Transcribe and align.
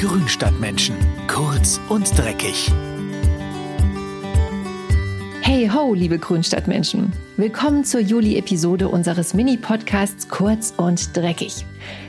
Grünstadtmenschen. 0.00 0.96
Kurz 1.28 1.78
und 1.90 2.18
dreckig. 2.18 2.72
Hey 5.42 5.68
ho, 5.68 5.92
liebe 5.92 6.18
Grünstadtmenschen. 6.18 7.12
Willkommen 7.36 7.84
zur 7.84 8.00
Juli-Episode 8.00 8.88
unseres 8.88 9.34
Mini-Podcasts 9.34 10.30
Kurz 10.30 10.72
und 10.74 11.14
Dreckig. 11.14 11.66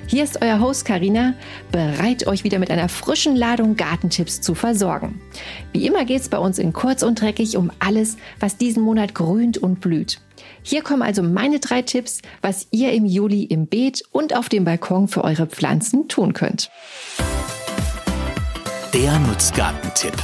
Hier 0.07 0.23
ist 0.23 0.41
euer 0.41 0.61
Host 0.61 0.85
Karina, 0.85 1.33
bereit 1.73 2.27
euch 2.27 2.45
wieder 2.45 2.59
mit 2.59 2.71
einer 2.71 2.87
frischen 2.87 3.35
Ladung 3.35 3.75
Gartentipps 3.75 4.39
zu 4.39 4.55
versorgen. 4.55 5.19
Wie 5.73 5.85
immer 5.85 6.05
geht 6.05 6.21
es 6.21 6.29
bei 6.29 6.37
uns 6.37 6.59
in 6.59 6.71
Kurz 6.71 7.03
und 7.03 7.19
Dreckig 7.19 7.57
um 7.57 7.73
alles, 7.79 8.15
was 8.39 8.55
diesen 8.55 8.83
Monat 8.83 9.13
grünt 9.13 9.57
und 9.57 9.81
blüht. 9.81 10.21
Hier 10.63 10.81
kommen 10.81 11.01
also 11.01 11.23
meine 11.23 11.59
drei 11.59 11.81
Tipps, 11.81 12.21
was 12.41 12.67
ihr 12.71 12.93
im 12.93 13.05
Juli 13.05 13.43
im 13.43 13.67
Beet 13.67 14.05
und 14.13 14.33
auf 14.33 14.47
dem 14.47 14.63
Balkon 14.63 15.09
für 15.09 15.25
eure 15.25 15.47
Pflanzen 15.47 16.07
tun 16.07 16.31
könnt. 16.31 16.71
Der 18.93 19.19
Nutzgartentipp. 19.19 20.17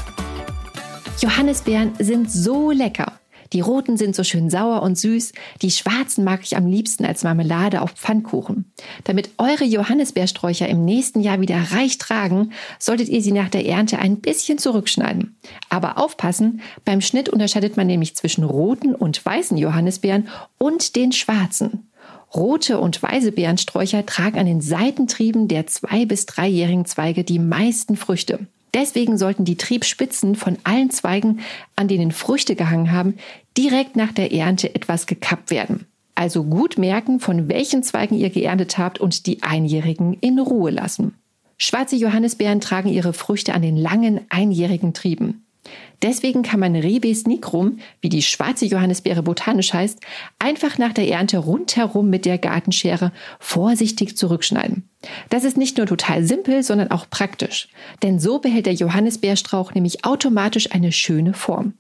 Johannisbeeren 1.21 1.93
sind 1.99 2.29
so 2.29 2.71
lecker. 2.71 3.13
Die 3.53 3.61
roten 3.61 3.95
sind 3.95 4.13
so 4.13 4.25
schön 4.25 4.49
sauer 4.49 4.81
und 4.81 4.97
süß, 4.97 5.31
die 5.61 5.71
schwarzen 5.71 6.25
mag 6.25 6.41
ich 6.43 6.57
am 6.57 6.65
liebsten 6.67 7.05
als 7.05 7.23
Marmelade 7.23 7.81
auf 7.81 7.91
Pfannkuchen. 7.91 8.73
Damit 9.05 9.29
eure 9.37 9.63
Johannisbeersträucher 9.63 10.67
im 10.67 10.83
nächsten 10.83 11.21
Jahr 11.21 11.39
wieder 11.39 11.57
reich 11.71 11.97
tragen, 11.97 12.51
solltet 12.77 13.07
ihr 13.07 13.21
sie 13.21 13.31
nach 13.31 13.47
der 13.47 13.65
Ernte 13.65 13.99
ein 13.99 14.19
bisschen 14.19 14.57
zurückschneiden. 14.57 15.37
Aber 15.69 15.97
aufpassen, 15.97 16.59
beim 16.83 16.99
Schnitt 16.99 17.29
unterscheidet 17.29 17.77
man 17.77 17.87
nämlich 17.87 18.17
zwischen 18.17 18.43
roten 18.43 18.93
und 18.93 19.25
weißen 19.25 19.57
Johannisbeeren 19.57 20.27
und 20.57 20.97
den 20.97 21.13
schwarzen. 21.13 21.89
Rote 22.35 22.79
und 22.79 23.01
weiße 23.01 23.31
Beerensträucher 23.31 24.05
tragen 24.05 24.39
an 24.39 24.45
den 24.45 24.59
Seitentrieben 24.59 25.47
der 25.47 25.67
zwei- 25.67 26.05
bis 26.05 26.25
dreijährigen 26.25 26.83
Zweige 26.85 27.23
die 27.23 27.39
meisten 27.39 27.95
Früchte. 27.95 28.47
Deswegen 28.73 29.17
sollten 29.17 29.45
die 29.45 29.57
Triebspitzen 29.57 30.35
von 30.35 30.57
allen 30.63 30.89
Zweigen, 30.89 31.39
an 31.75 31.87
denen 31.87 32.11
Früchte 32.11 32.55
gehangen 32.55 32.91
haben, 32.91 33.15
direkt 33.57 33.95
nach 33.95 34.11
der 34.11 34.31
Ernte 34.31 34.75
etwas 34.75 35.07
gekappt 35.07 35.51
werden. 35.51 35.87
Also 36.15 36.43
gut 36.43 36.77
merken, 36.77 37.19
von 37.19 37.47
welchen 37.47 37.83
Zweigen 37.83 38.15
ihr 38.15 38.29
geerntet 38.29 38.77
habt 38.77 38.99
und 38.99 39.25
die 39.25 39.43
Einjährigen 39.43 40.13
in 40.19 40.39
Ruhe 40.39 40.71
lassen. 40.71 41.13
Schwarze 41.57 41.95
Johannisbeeren 41.95 42.61
tragen 42.61 42.89
ihre 42.89 43.13
Früchte 43.13 43.53
an 43.53 43.61
den 43.61 43.77
langen 43.77 44.21
einjährigen 44.29 44.93
Trieben. 44.93 45.46
Deswegen 46.01 46.43
kann 46.43 46.59
man 46.59 46.75
Rebes 46.75 47.25
nigrum, 47.25 47.79
wie 48.01 48.09
die 48.09 48.21
schwarze 48.21 48.65
Johannisbeere 48.65 49.23
botanisch 49.23 49.73
heißt, 49.73 49.99
einfach 50.37 50.77
nach 50.77 50.93
der 50.93 51.07
Ernte 51.07 51.39
rundherum 51.39 52.09
mit 52.09 52.25
der 52.25 52.37
Gartenschere 52.37 53.11
vorsichtig 53.39 54.15
zurückschneiden. 54.15 54.87
Das 55.29 55.43
ist 55.43 55.57
nicht 55.57 55.77
nur 55.77 55.87
total 55.87 56.23
simpel, 56.23 56.61
sondern 56.63 56.91
auch 56.91 57.09
praktisch. 57.09 57.69
Denn 58.03 58.19
so 58.19 58.39
behält 58.39 58.67
der 58.67 58.73
Johannisbeerstrauch 58.73 59.73
nämlich 59.73 60.05
automatisch 60.05 60.71
eine 60.71 60.91
schöne 60.91 61.33
Form. 61.33 61.73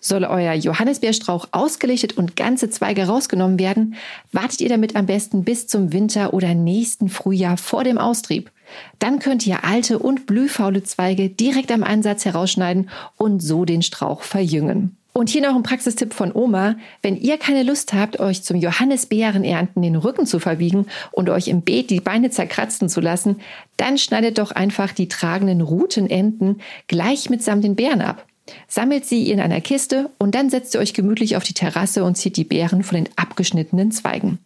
Soll 0.00 0.24
euer 0.24 0.52
Johannisbeerstrauch 0.52 1.48
ausgelichtet 1.50 2.16
und 2.16 2.36
ganze 2.36 2.70
Zweige 2.70 3.06
rausgenommen 3.06 3.58
werden, 3.58 3.96
wartet 4.30 4.60
ihr 4.60 4.68
damit 4.68 4.94
am 4.94 5.06
besten 5.06 5.42
bis 5.42 5.66
zum 5.66 5.92
Winter 5.92 6.34
oder 6.34 6.54
nächsten 6.54 7.08
Frühjahr 7.08 7.56
vor 7.56 7.82
dem 7.82 7.98
Austrieb. 7.98 8.50
Dann 8.98 9.18
könnt 9.18 9.46
ihr 9.46 9.64
alte 9.64 9.98
und 9.98 10.26
blühfaule 10.26 10.82
Zweige 10.82 11.28
direkt 11.28 11.72
am 11.72 11.82
Ansatz 11.82 12.24
herausschneiden 12.24 12.90
und 13.16 13.40
so 13.40 13.64
den 13.64 13.82
Strauch 13.82 14.22
verjüngen. 14.22 14.96
Und 15.18 15.30
hier 15.30 15.42
noch 15.42 15.56
ein 15.56 15.64
Praxistipp 15.64 16.14
von 16.14 16.32
Oma. 16.32 16.76
Wenn 17.02 17.16
ihr 17.16 17.38
keine 17.38 17.64
Lust 17.64 17.92
habt, 17.92 18.20
euch 18.20 18.44
zum 18.44 18.56
Johannisbeerenernten 18.56 19.82
den 19.82 19.96
Rücken 19.96 20.26
zu 20.26 20.38
verbiegen 20.38 20.86
und 21.10 21.28
euch 21.28 21.48
im 21.48 21.62
Beet 21.62 21.90
die 21.90 22.00
Beine 22.00 22.30
zerkratzen 22.30 22.88
zu 22.88 23.00
lassen, 23.00 23.40
dann 23.78 23.98
schneidet 23.98 24.38
doch 24.38 24.52
einfach 24.52 24.92
die 24.92 25.08
tragenden 25.08 25.60
Rutenenden 25.60 26.60
gleich 26.86 27.30
mitsamt 27.30 27.64
den 27.64 27.74
Beeren 27.74 28.00
ab. 28.00 28.26
Sammelt 28.68 29.06
sie 29.06 29.30
in 29.30 29.40
einer 29.40 29.60
Kiste 29.60 30.10
und 30.18 30.36
dann 30.36 30.50
setzt 30.50 30.74
ihr 30.74 30.80
euch 30.80 30.94
gemütlich 30.94 31.36
auf 31.36 31.42
die 31.42 31.52
Terrasse 31.52 32.04
und 32.04 32.16
zieht 32.16 32.36
die 32.36 32.44
Beeren 32.44 32.84
von 32.84 32.96
den 32.96 33.08
abgeschnittenen 33.16 33.90
Zweigen. 33.90 34.38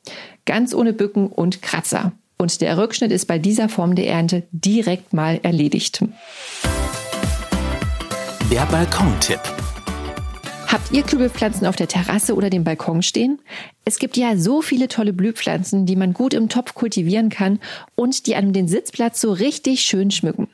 Ganz 0.47 0.75
ohne 0.75 0.95
Bücken 0.95 1.27
und 1.27 1.61
Kratzer. 1.61 2.13
Und 2.43 2.61
der 2.61 2.77
Rückschnitt 2.77 3.13
ist 3.13 3.27
bei 3.27 3.39
dieser 3.39 3.69
Form 3.69 3.95
der 3.95 4.09
Ernte 4.09 4.43
direkt 4.51 5.13
mal 5.13 5.39
erledigt. 5.45 6.03
Der 8.51 8.67
Balkontipp. 8.67 9.39
Habt 10.67 10.91
ihr 10.91 11.05
Kübelpflanzen 11.05 11.69
auf 11.69 11.77
der 11.77 11.87
Terrasse 11.87 12.35
oder 12.35 12.51
dem 12.51 12.65
Balkon 12.65 13.03
stehen? 13.03 13.39
Es 13.85 14.01
gibt 14.01 14.17
ja 14.17 14.37
so 14.37 14.61
viele 14.61 14.89
tolle 14.89 15.13
Blühpflanzen, 15.13 15.87
die 15.87 15.95
man 15.95 16.15
gut 16.15 16.35
im 16.35 16.49
Topf 16.49 16.75
kultivieren 16.75 17.29
kann 17.29 17.61
und 17.95 18.27
die 18.27 18.35
einem 18.35 18.53
den 18.53 18.67
Sitzplatz 18.67 19.21
so 19.21 19.31
richtig 19.31 19.83
schön 19.83 20.11
schmücken. 20.11 20.49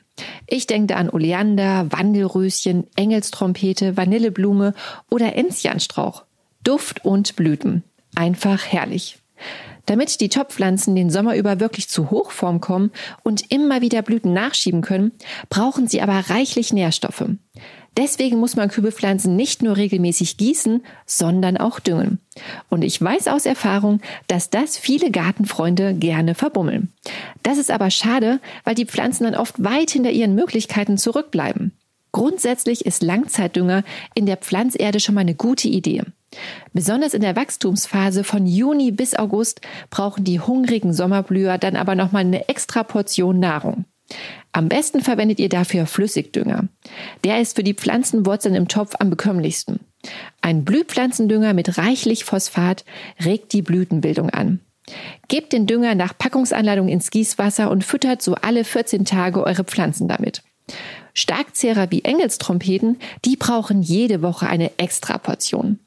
Ich 0.45 0.67
denke 0.67 0.93
da 0.93 0.97
an 0.97 1.09
Oleander, 1.09 1.91
Wandelröschen, 1.91 2.85
Engelstrompete, 2.97 3.97
Vanilleblume 3.97 4.75
oder 5.09 5.35
Enzianstrauch. 5.35 6.23
Duft 6.63 7.03
und 7.03 7.35
Blüten. 7.35 7.83
Einfach 8.13 8.67
herrlich. 8.67 9.17
Damit 9.89 10.21
die 10.21 10.29
Topfpflanzen 10.29 10.95
den 10.95 11.09
Sommer 11.09 11.35
über 11.35 11.59
wirklich 11.59 11.89
zu 11.89 12.11
Hochform 12.11 12.61
kommen 12.61 12.91
und 13.23 13.51
immer 13.51 13.81
wieder 13.81 14.03
Blüten 14.03 14.33
nachschieben 14.33 14.83
können, 14.83 15.13
brauchen 15.49 15.87
sie 15.87 15.99
aber 15.99 16.29
reichlich 16.29 16.71
Nährstoffe. 16.71 17.25
Deswegen 17.97 18.37
muss 18.37 18.55
man 18.55 18.69
Kübelpflanzen 18.69 19.35
nicht 19.35 19.63
nur 19.63 19.77
regelmäßig 19.77 20.37
gießen, 20.37 20.83
sondern 21.07 21.57
auch 21.57 21.79
düngen. 21.79 22.19
Und 22.69 22.83
ich 22.83 23.01
weiß 23.01 23.29
aus 23.29 23.47
Erfahrung, 23.47 23.99
dass 24.27 24.51
das 24.51 24.77
viele 24.77 25.09
Gartenfreunde 25.09 25.95
gerne 25.95 26.35
verbummeln. 26.35 26.93
Das 27.41 27.57
ist 27.57 27.71
aber 27.71 27.89
schade, 27.89 28.39
weil 28.65 28.75
die 28.75 28.85
Pflanzen 28.85 29.23
dann 29.23 29.33
oft 29.33 29.55
weit 29.63 29.89
hinter 29.89 30.11
ihren 30.11 30.35
Möglichkeiten 30.35 30.99
zurückbleiben. 30.99 31.71
Grundsätzlich 32.11 32.85
ist 32.85 33.01
Langzeitdünger 33.01 33.83
in 34.13 34.27
der 34.27 34.37
Pflanzerde 34.37 34.99
schon 34.99 35.15
mal 35.15 35.21
eine 35.21 35.33
gute 35.33 35.67
Idee. 35.67 36.03
Besonders 36.73 37.13
in 37.13 37.21
der 37.21 37.35
Wachstumsphase 37.35 38.23
von 38.23 38.45
Juni 38.45 38.91
bis 38.91 39.15
August 39.15 39.61
brauchen 39.89 40.23
die 40.23 40.39
hungrigen 40.39 40.93
Sommerblüher 40.93 41.57
dann 41.57 41.75
aber 41.75 41.95
nochmal 41.95 42.21
eine 42.21 42.47
extra 42.47 42.83
Portion 42.83 43.39
Nahrung. 43.39 43.85
Am 44.51 44.69
besten 44.69 45.01
verwendet 45.01 45.39
ihr 45.39 45.49
dafür 45.49 45.85
Flüssigdünger. 45.85 46.67
Der 47.23 47.39
ist 47.39 47.55
für 47.55 47.63
die 47.63 47.75
Pflanzenwurzeln 47.75 48.55
im 48.55 48.67
Topf 48.67 48.95
am 48.99 49.09
bekömmlichsten. 49.09 49.79
Ein 50.41 50.65
Blühpflanzendünger 50.65 51.53
mit 51.53 51.77
reichlich 51.77 52.23
Phosphat 52.23 52.85
regt 53.23 53.53
die 53.53 53.61
Blütenbildung 53.61 54.29
an. 54.29 54.59
Gebt 55.27 55.53
den 55.53 55.67
Dünger 55.67 55.93
nach 55.93 56.17
Packungsanleitung 56.17 56.87
ins 56.87 57.11
Gießwasser 57.11 57.69
und 57.69 57.83
füttert 57.83 58.23
so 58.23 58.35
alle 58.35 58.63
14 58.63 59.05
Tage 59.05 59.43
eure 59.43 59.63
Pflanzen 59.63 60.07
damit. 60.07 60.41
Starkzehrer 61.13 61.91
wie 61.91 62.03
Engelstrompeten, 62.03 62.97
die 63.25 63.35
brauchen 63.35 63.81
jede 63.81 64.21
Woche 64.21 64.47
eine 64.47 64.77
Extraportion. 64.79 65.79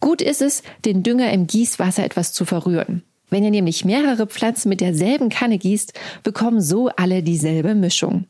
Gut 0.00 0.22
ist 0.22 0.42
es, 0.42 0.62
den 0.84 1.02
Dünger 1.02 1.32
im 1.32 1.46
Gießwasser 1.46 2.04
etwas 2.04 2.32
zu 2.32 2.44
verrühren. 2.44 3.02
Wenn 3.28 3.44
ihr 3.44 3.50
nämlich 3.50 3.84
mehrere 3.84 4.26
Pflanzen 4.26 4.68
mit 4.68 4.80
derselben 4.80 5.28
Kanne 5.28 5.58
gießt, 5.58 5.92
bekommen 6.22 6.60
so 6.60 6.88
alle 6.96 7.22
dieselbe 7.22 7.74
Mischung. 7.74 8.26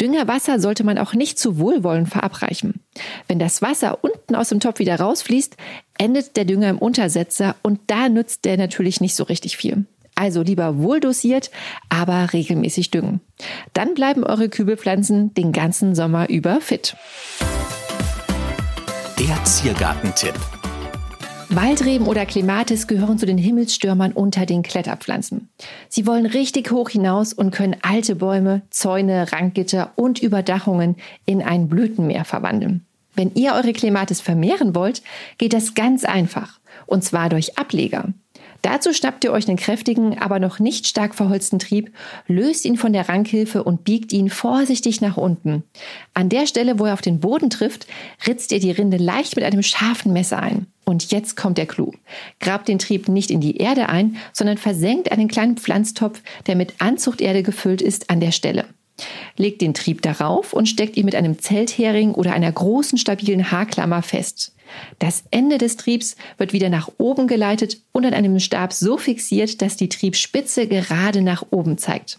Düngerwasser 0.00 0.58
sollte 0.58 0.84
man 0.84 0.96
auch 0.96 1.12
nicht 1.12 1.38
zu 1.38 1.58
wohlwollend 1.58 2.08
verabreichen. 2.08 2.80
Wenn 3.28 3.38
das 3.38 3.60
Wasser 3.60 3.98
unten 4.02 4.34
aus 4.34 4.48
dem 4.48 4.60
Topf 4.60 4.78
wieder 4.78 4.98
rausfließt, 4.98 5.56
endet 5.98 6.36
der 6.36 6.46
Dünger 6.46 6.70
im 6.70 6.78
Untersetzer 6.78 7.56
und 7.62 7.80
da 7.88 8.08
nützt 8.08 8.46
der 8.46 8.56
natürlich 8.56 9.00
nicht 9.02 9.14
so 9.14 9.24
richtig 9.24 9.58
viel. 9.58 9.84
Also 10.14 10.42
lieber 10.42 10.78
wohl 10.78 11.00
dosiert, 11.00 11.50
aber 11.88 12.32
regelmäßig 12.32 12.90
düngen. 12.90 13.20
Dann 13.72 13.94
bleiben 13.94 14.24
eure 14.24 14.48
Kübelpflanzen 14.48 15.34
den 15.34 15.52
ganzen 15.52 15.94
Sommer 15.94 16.28
über 16.28 16.60
fit. 16.60 16.96
Der 19.18 19.44
Ziergartentipp. 19.44 20.34
Waldreben 21.54 22.06
oder 22.06 22.24
Clematis 22.24 22.86
gehören 22.86 23.18
zu 23.18 23.26
den 23.26 23.36
Himmelsstürmern 23.36 24.12
unter 24.12 24.46
den 24.46 24.62
Kletterpflanzen. 24.62 25.50
Sie 25.90 26.06
wollen 26.06 26.24
richtig 26.24 26.70
hoch 26.70 26.88
hinaus 26.88 27.34
und 27.34 27.50
können 27.50 27.76
alte 27.82 28.16
Bäume, 28.16 28.62
Zäune, 28.70 29.30
Ranggitter 29.32 29.92
und 29.96 30.22
Überdachungen 30.22 30.96
in 31.26 31.42
ein 31.42 31.68
Blütenmeer 31.68 32.24
verwandeln. 32.24 32.86
Wenn 33.14 33.34
ihr 33.34 33.52
eure 33.52 33.74
Clematis 33.74 34.22
vermehren 34.22 34.74
wollt, 34.74 35.02
geht 35.36 35.52
das 35.52 35.74
ganz 35.74 36.04
einfach. 36.04 36.58
Und 36.86 37.04
zwar 37.04 37.28
durch 37.28 37.58
Ableger. 37.58 38.14
Dazu 38.62 38.92
schnappt 38.92 39.24
ihr 39.24 39.32
euch 39.32 39.48
einen 39.48 39.56
kräftigen, 39.56 40.18
aber 40.18 40.38
noch 40.38 40.60
nicht 40.60 40.86
stark 40.86 41.16
verholzten 41.16 41.58
Trieb, 41.58 41.92
löst 42.28 42.64
ihn 42.64 42.76
von 42.76 42.92
der 42.92 43.08
Rankhilfe 43.08 43.64
und 43.64 43.82
biegt 43.82 44.12
ihn 44.12 44.30
vorsichtig 44.30 45.00
nach 45.00 45.16
unten. 45.16 45.64
An 46.14 46.28
der 46.28 46.46
Stelle, 46.46 46.78
wo 46.78 46.86
er 46.86 46.94
auf 46.94 47.02
den 47.02 47.18
Boden 47.18 47.50
trifft, 47.50 47.88
ritzt 48.26 48.52
ihr 48.52 48.60
die 48.60 48.70
Rinde 48.70 48.98
leicht 48.98 49.34
mit 49.34 49.44
einem 49.44 49.64
scharfen 49.64 50.12
Messer 50.12 50.38
ein. 50.38 50.66
Und 50.84 51.10
jetzt 51.10 51.36
kommt 51.36 51.58
der 51.58 51.66
Clou. 51.66 51.92
Grabt 52.40 52.68
den 52.68 52.78
Trieb 52.78 53.08
nicht 53.08 53.30
in 53.30 53.40
die 53.40 53.56
Erde 53.56 53.88
ein, 53.88 54.16
sondern 54.32 54.58
versenkt 54.58 55.10
einen 55.10 55.28
kleinen 55.28 55.56
Pflanztopf, 55.56 56.22
der 56.46 56.54
mit 56.56 56.74
Anzuchterde 56.80 57.42
gefüllt 57.42 57.82
ist, 57.82 58.10
an 58.10 58.20
der 58.20 58.32
Stelle. 58.32 58.64
Legt 59.36 59.60
den 59.60 59.74
Trieb 59.74 60.02
darauf 60.02 60.52
und 60.52 60.68
steckt 60.68 60.96
ihn 60.96 61.04
mit 61.04 61.14
einem 61.14 61.38
Zelthering 61.38 62.12
oder 62.12 62.32
einer 62.32 62.50
großen 62.50 62.98
stabilen 62.98 63.50
Haarklammer 63.50 64.02
fest. 64.02 64.54
Das 64.98 65.24
Ende 65.30 65.58
des 65.58 65.76
Triebs 65.76 66.16
wird 66.38 66.52
wieder 66.52 66.68
nach 66.68 66.90
oben 66.98 67.26
geleitet 67.26 67.82
und 67.92 68.06
an 68.06 68.14
einem 68.14 68.38
Stab 68.38 68.72
so 68.72 68.96
fixiert, 68.96 69.60
dass 69.62 69.76
die 69.76 69.88
Triebspitze 69.88 70.66
gerade 70.66 71.22
nach 71.22 71.44
oben 71.50 71.78
zeigt. 71.78 72.18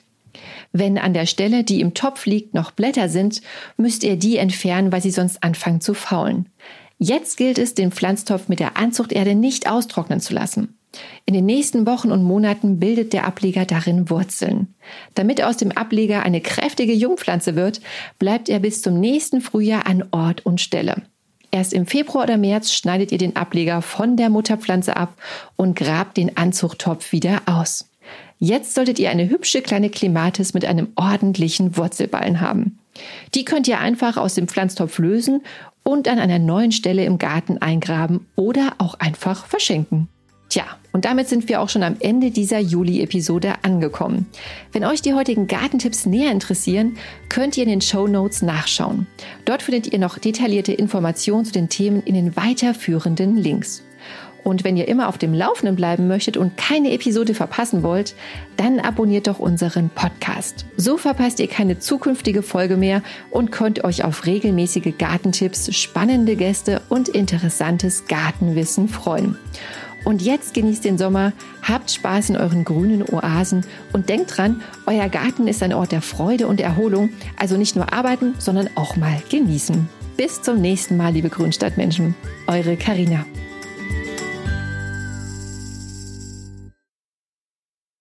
Wenn 0.71 0.97
an 0.97 1.13
der 1.13 1.25
Stelle, 1.25 1.63
die 1.63 1.81
im 1.81 1.93
Topf 1.93 2.25
liegt, 2.25 2.53
noch 2.53 2.71
Blätter 2.71 3.09
sind, 3.09 3.41
müsst 3.77 4.03
ihr 4.03 4.15
die 4.15 4.37
entfernen, 4.37 4.91
weil 4.91 5.01
sie 5.01 5.11
sonst 5.11 5.43
anfangen 5.43 5.81
zu 5.81 5.93
faulen. 5.93 6.49
Jetzt 6.97 7.37
gilt 7.37 7.57
es, 7.57 7.73
den 7.75 7.91
Pflanztopf 7.91 8.47
mit 8.47 8.59
der 8.59 8.77
Anzuchterde 8.77 9.35
nicht 9.35 9.69
austrocknen 9.69 10.19
zu 10.19 10.33
lassen. 10.33 10.77
In 11.25 11.33
den 11.33 11.45
nächsten 11.45 11.85
Wochen 11.85 12.11
und 12.11 12.23
Monaten 12.23 12.79
bildet 12.79 13.13
der 13.13 13.25
Ableger 13.25 13.65
darin 13.65 14.09
Wurzeln. 14.09 14.75
Damit 15.15 15.43
aus 15.43 15.57
dem 15.57 15.71
Ableger 15.71 16.23
eine 16.23 16.41
kräftige 16.41 16.93
Jungpflanze 16.93 17.55
wird, 17.55 17.81
bleibt 18.19 18.49
er 18.49 18.59
bis 18.59 18.81
zum 18.81 18.99
nächsten 18.99 19.41
Frühjahr 19.41 19.87
an 19.87 20.03
Ort 20.11 20.45
und 20.45 20.61
Stelle. 20.61 21.03
Erst 21.51 21.73
im 21.73 21.85
Februar 21.85 22.23
oder 22.23 22.37
März 22.37 22.73
schneidet 22.73 23.11
ihr 23.11 23.19
den 23.19 23.35
Ableger 23.35 23.81
von 23.81 24.17
der 24.17 24.29
Mutterpflanze 24.29 24.97
ab 24.97 25.15
und 25.55 25.75
grabt 25.75 26.17
den 26.17 26.35
Anzuchttopf 26.35 27.11
wieder 27.11 27.43
aus. 27.45 27.89
Jetzt 28.39 28.73
solltet 28.73 28.99
ihr 28.99 29.09
eine 29.09 29.29
hübsche 29.29 29.61
kleine 29.61 29.89
Klimatis 29.89 30.53
mit 30.53 30.65
einem 30.65 30.89
ordentlichen 30.95 31.77
Wurzelballen 31.77 32.41
haben. 32.41 32.79
Die 33.35 33.45
könnt 33.45 33.67
ihr 33.67 33.79
einfach 33.79 34.17
aus 34.17 34.33
dem 34.33 34.47
Pflanztopf 34.47 34.97
lösen 34.97 35.43
und 35.83 36.07
an 36.07 36.19
einer 36.19 36.39
neuen 36.39 36.71
Stelle 36.71 37.05
im 37.05 37.19
Garten 37.19 37.59
eingraben 37.59 38.25
oder 38.35 38.73
auch 38.79 38.95
einfach 38.95 39.45
verschenken. 39.45 40.09
Tja, 40.49 40.65
und 40.93 41.05
damit 41.05 41.27
sind 41.27 41.49
wir 41.49 41.59
auch 41.59 41.69
schon 41.69 41.83
am 41.83 41.97
Ende 41.99 42.31
dieser 42.31 42.59
Juli-Episode 42.59 43.55
angekommen. 43.63 44.27
Wenn 44.71 44.85
euch 44.85 45.01
die 45.01 45.13
heutigen 45.13 45.47
Gartentipps 45.47 46.05
näher 46.05 46.31
interessieren, 46.31 46.97
könnt 47.27 47.57
ihr 47.57 47.63
in 47.63 47.69
den 47.69 47.81
Show 47.81 48.07
Notes 48.07 48.43
nachschauen. 48.43 49.07
Dort 49.43 49.63
findet 49.63 49.91
ihr 49.91 49.99
noch 49.99 50.19
detaillierte 50.19 50.71
Informationen 50.71 51.45
zu 51.45 51.51
den 51.51 51.67
Themen 51.67 52.03
in 52.03 52.13
den 52.13 52.37
weiterführenden 52.37 53.35
Links. 53.35 53.83
Und 54.43 54.63
wenn 54.63 54.77
ihr 54.77 54.87
immer 54.87 55.07
auf 55.07 55.17
dem 55.17 55.33
Laufenden 55.33 55.75
bleiben 55.75 56.07
möchtet 56.07 56.37
und 56.37 56.57
keine 56.57 56.91
Episode 56.91 57.33
verpassen 57.33 57.81
wollt, 57.81 58.13
dann 58.57 58.79
abonniert 58.79 59.27
doch 59.27 59.39
unseren 59.39 59.89
Podcast. 59.89 60.65
So 60.75 60.97
verpasst 60.97 61.39
ihr 61.39 61.47
keine 61.47 61.79
zukünftige 61.79 62.43
Folge 62.43 62.75
mehr 62.75 63.01
und 63.31 63.51
könnt 63.51 63.83
euch 63.83 64.03
auf 64.03 64.25
regelmäßige 64.25 64.97
Gartentipps, 64.97 65.73
spannende 65.75 66.35
Gäste 66.35 66.81
und 66.89 67.07
interessantes 67.07 68.05
Gartenwissen 68.05 68.89
freuen. 68.89 69.37
Und 70.03 70.21
jetzt 70.21 70.53
genießt 70.53 70.83
den 70.83 70.97
Sommer, 70.97 71.33
habt 71.61 71.91
Spaß 71.91 72.29
in 72.29 72.37
euren 72.37 72.65
grünen 72.65 73.03
Oasen 73.03 73.65
und 73.93 74.09
denkt 74.09 74.37
dran, 74.37 74.61
euer 74.85 75.09
Garten 75.09 75.47
ist 75.47 75.63
ein 75.63 75.73
Ort 75.73 75.91
der 75.91 76.01
Freude 76.01 76.47
und 76.47 76.59
Erholung, 76.59 77.09
also 77.37 77.57
nicht 77.57 77.75
nur 77.75 77.93
arbeiten, 77.93 78.35
sondern 78.37 78.69
auch 78.75 78.95
mal 78.95 79.21
genießen. 79.29 79.87
Bis 80.17 80.41
zum 80.41 80.61
nächsten 80.61 80.97
Mal, 80.97 81.13
liebe 81.13 81.29
Grünstadtmenschen. 81.29 82.15
Eure 82.47 82.75
Karina. 82.75 83.25